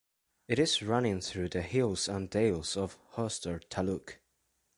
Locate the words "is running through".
0.57-1.49